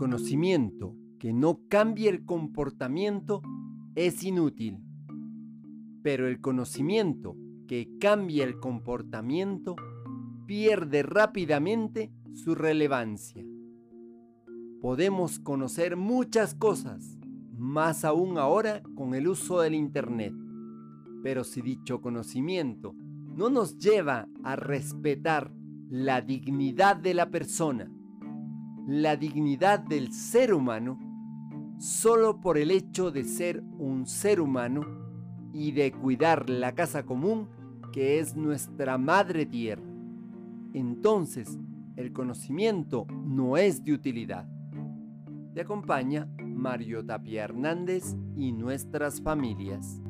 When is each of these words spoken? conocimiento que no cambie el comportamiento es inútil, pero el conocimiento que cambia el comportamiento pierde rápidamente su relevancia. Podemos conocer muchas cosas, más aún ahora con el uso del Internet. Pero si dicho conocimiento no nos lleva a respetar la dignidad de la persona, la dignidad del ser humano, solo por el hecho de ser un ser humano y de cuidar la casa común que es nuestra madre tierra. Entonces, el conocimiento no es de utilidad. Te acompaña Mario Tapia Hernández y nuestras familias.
conocimiento 0.00 0.96
que 1.18 1.34
no 1.34 1.60
cambie 1.68 2.08
el 2.08 2.24
comportamiento 2.24 3.42
es 3.94 4.24
inútil, 4.24 4.78
pero 6.02 6.26
el 6.26 6.40
conocimiento 6.40 7.36
que 7.68 7.98
cambia 8.00 8.44
el 8.44 8.58
comportamiento 8.58 9.76
pierde 10.46 11.02
rápidamente 11.02 12.10
su 12.32 12.54
relevancia. 12.54 13.44
Podemos 14.80 15.38
conocer 15.38 15.98
muchas 15.98 16.54
cosas, 16.54 17.18
más 17.58 18.06
aún 18.06 18.38
ahora 18.38 18.82
con 18.94 19.14
el 19.14 19.28
uso 19.28 19.60
del 19.60 19.74
Internet. 19.74 20.32
Pero 21.22 21.44
si 21.44 21.60
dicho 21.60 22.00
conocimiento 22.00 22.94
no 23.36 23.50
nos 23.50 23.76
lleva 23.76 24.28
a 24.44 24.56
respetar 24.56 25.52
la 25.90 26.22
dignidad 26.22 26.96
de 26.96 27.12
la 27.12 27.28
persona, 27.28 27.90
la 28.86 29.16
dignidad 29.16 29.80
del 29.80 30.12
ser 30.12 30.52
humano, 30.52 30.98
solo 31.78 32.40
por 32.40 32.58
el 32.58 32.70
hecho 32.70 33.10
de 33.10 33.24
ser 33.24 33.62
un 33.78 34.06
ser 34.06 34.40
humano 34.40 34.82
y 35.52 35.72
de 35.72 35.92
cuidar 35.92 36.48
la 36.50 36.74
casa 36.74 37.04
común 37.04 37.48
que 37.92 38.18
es 38.18 38.36
nuestra 38.36 38.98
madre 38.98 39.46
tierra. 39.46 39.82
Entonces, 40.74 41.58
el 41.96 42.12
conocimiento 42.12 43.06
no 43.24 43.56
es 43.56 43.84
de 43.84 43.92
utilidad. 43.92 44.48
Te 45.54 45.62
acompaña 45.62 46.28
Mario 46.38 47.04
Tapia 47.04 47.44
Hernández 47.44 48.16
y 48.36 48.52
nuestras 48.52 49.20
familias. 49.20 50.00